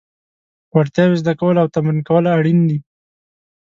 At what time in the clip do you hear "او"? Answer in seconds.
1.61-1.67